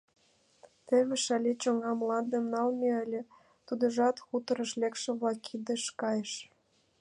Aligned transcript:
Теве 0.87 1.15
Шале 1.23 1.51
чоҥга 1.61 1.91
мландым 1.99 2.45
налме 2.53 2.91
ыле, 3.05 3.21
тудыжат 3.67 4.15
хуторыш 4.25 4.71
лекше-влак 4.81 5.37
кидыш 5.45 5.83
кайыш. 6.01 6.33